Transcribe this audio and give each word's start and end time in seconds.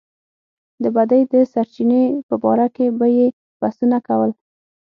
د 0.83 0.85
بدۍ 0.95 1.21
د 1.31 1.33
سرچينې 1.51 2.01
په 2.27 2.35
باره 2.43 2.67
کې 2.75 2.85
به 2.99 3.07
يې 3.17 3.27
بحثونه 3.61 3.97
کول. 4.07 4.31